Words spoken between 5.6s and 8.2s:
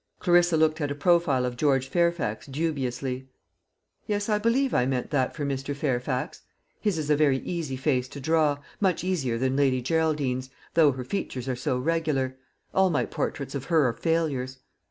Fairfax; his is a very easy face to